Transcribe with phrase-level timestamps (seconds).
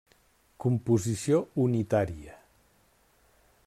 [0.65, 2.43] Composició unitària.